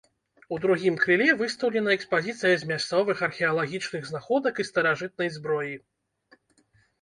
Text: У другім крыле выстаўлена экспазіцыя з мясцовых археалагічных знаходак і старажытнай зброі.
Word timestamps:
У 0.55 0.57
другім 0.61 0.95
крыле 1.01 1.25
выстаўлена 1.41 1.89
экспазіцыя 1.97 2.55
з 2.61 2.69
мясцовых 2.71 3.21
археалагічных 3.27 4.09
знаходак 4.11 4.55
і 4.65 4.67
старажытнай 4.71 5.29
зброі. 5.37 5.75